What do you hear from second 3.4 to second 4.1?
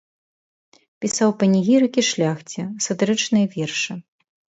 вершы.